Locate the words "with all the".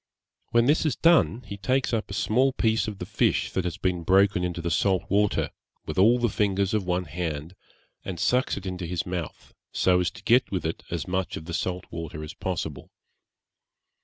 5.85-6.27